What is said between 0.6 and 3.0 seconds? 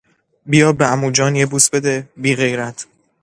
به عموجان یه بوس بده، بیغیرت!